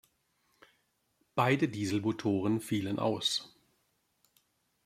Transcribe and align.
Beide 1.35 1.69
Dieselmotoren 1.69 2.59
fielen 2.59 2.97
aus. 2.97 3.55